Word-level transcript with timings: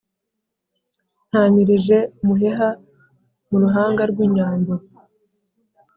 ntamilije 1.29 1.97
umuheha 2.21 2.69
mu 3.49 3.57
ruhanga 3.63 4.01
rw'inyambo. 4.11 4.73